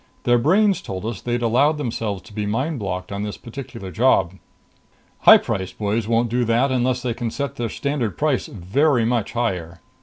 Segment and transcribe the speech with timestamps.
[0.23, 4.33] Their brains told us they'd allowed themselves to be mind blocked on this particular job.
[5.19, 9.33] High priced boys won't do that unless they can set their standard price very much
[9.33, 9.79] higher.